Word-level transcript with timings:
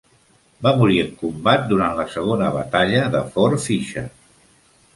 Va 0.67 0.71
morir 0.79 0.95
en 1.01 1.11
combat 1.19 1.67
durant 1.73 1.93
la 2.01 2.07
segona 2.15 2.49
batalla 2.57 3.05
de 3.17 3.21
Fort 3.37 3.65
Fisher. 3.69 4.07